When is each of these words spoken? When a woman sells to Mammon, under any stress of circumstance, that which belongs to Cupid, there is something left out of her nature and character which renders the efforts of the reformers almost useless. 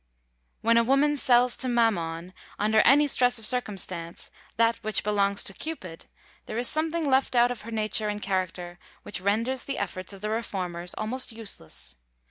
When 0.61 0.77
a 0.77 0.83
woman 0.83 1.15
sells 1.15 1.55
to 1.57 1.67
Mammon, 1.67 2.33
under 2.57 2.79
any 2.79 3.05
stress 3.05 3.37
of 3.37 3.45
circumstance, 3.45 4.31
that 4.57 4.77
which 4.77 5.03
belongs 5.03 5.43
to 5.43 5.53
Cupid, 5.53 6.07
there 6.47 6.57
is 6.57 6.67
something 6.67 7.07
left 7.07 7.35
out 7.35 7.51
of 7.51 7.61
her 7.61 7.71
nature 7.71 8.07
and 8.09 8.19
character 8.19 8.79
which 9.03 9.21
renders 9.21 9.63
the 9.65 9.77
efforts 9.77 10.11
of 10.11 10.21
the 10.21 10.31
reformers 10.31 10.95
almost 10.95 11.31
useless. 11.31 11.97